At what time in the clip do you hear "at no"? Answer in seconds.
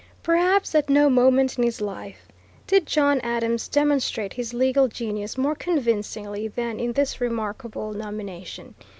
0.73-1.11